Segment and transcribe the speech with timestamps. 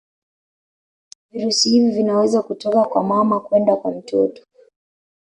[1.31, 4.43] virusi hivi vinaweza kutoka kwa mama kwenda kwa mtoto